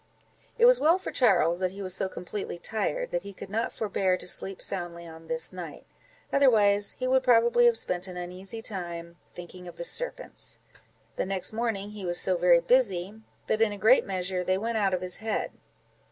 [0.57, 3.71] It was well for Charles that he was so completely tired, that he could not
[3.71, 5.85] forbear to sleep soundly on this night,
[6.33, 10.57] otherwise he would probably have spent an uneasy time, thinking of the serpents.
[11.17, 14.79] The next morning he was so very busy, that in a great measure they went
[14.79, 15.51] out of his head.